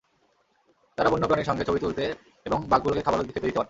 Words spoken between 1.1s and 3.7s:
বন্য প্রাণীর সঙ্গে ছবি তুলতে এবং বাঘগুলোকে খাবারও খেতে দিতে পারতেন।